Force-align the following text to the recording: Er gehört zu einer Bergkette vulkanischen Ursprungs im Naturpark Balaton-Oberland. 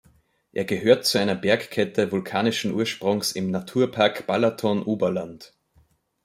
Er 0.51 0.65
gehört 0.65 1.05
zu 1.05 1.19
einer 1.19 1.35
Bergkette 1.35 2.11
vulkanischen 2.11 2.73
Ursprungs 2.73 3.33
im 3.33 3.51
Naturpark 3.51 4.25
Balaton-Oberland. 4.25 5.53